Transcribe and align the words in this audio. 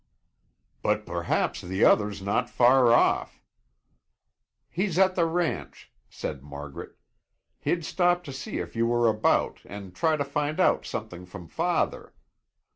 "But 0.81 1.05
perhaps 1.05 1.61
the 1.61 1.85
other's 1.85 2.23
not 2.23 2.49
far 2.49 2.91
off." 2.91 3.39
"He's 4.67 4.97
at 4.97 5.13
the 5.13 5.27
ranch," 5.27 5.91
said 6.09 6.41
Margaret 6.41 6.95
"He'd 7.59 7.85
stop 7.85 8.23
to 8.23 8.33
see 8.33 8.57
if 8.57 8.75
you 8.75 8.87
were 8.87 9.07
about 9.07 9.59
and 9.63 9.93
try 9.93 10.17
to 10.17 10.25
find 10.25 10.59
out 10.59 10.87
something 10.87 11.27
from 11.27 11.47
father. 11.47 12.15